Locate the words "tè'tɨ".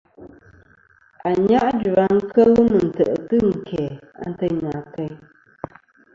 2.95-3.35